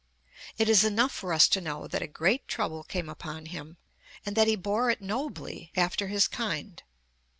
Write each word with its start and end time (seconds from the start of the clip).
It 0.57 0.67
is 0.67 0.83
enough 0.83 1.11
for 1.11 1.31
us 1.31 1.47
to 1.49 1.61
know 1.61 1.85
that 1.87 2.01
a 2.01 2.07
great 2.07 2.47
trouble 2.47 2.83
came 2.83 3.07
upon 3.07 3.45
him, 3.45 3.77
and 4.25 4.35
that 4.35 4.47
he 4.47 4.55
bore 4.55 4.89
it 4.89 4.99
nobly 4.99 5.71
after 5.75 6.07
his 6.07 6.27
kind. 6.27 6.81